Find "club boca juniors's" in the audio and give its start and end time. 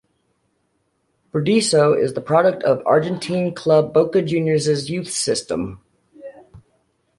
3.53-4.89